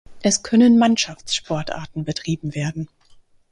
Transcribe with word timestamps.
Es 0.23 0.41
können 0.41 0.79
Mannschaftssportarten 0.79 2.03
betrieben 2.05 2.55
werden. 2.55 2.89